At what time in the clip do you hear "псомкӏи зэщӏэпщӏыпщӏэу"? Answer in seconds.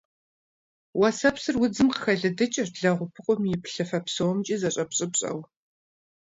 4.05-5.39